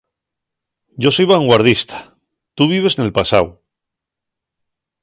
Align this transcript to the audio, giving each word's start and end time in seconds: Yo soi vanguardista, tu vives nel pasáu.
Yo 1.05 1.09
soi 1.17 1.27
vanguardista, 1.31 1.99
tu 2.55 2.63
vives 2.73 2.95
nel 2.97 3.15
pasáu. 3.19 3.47